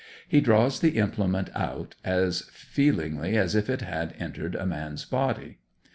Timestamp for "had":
3.81-4.15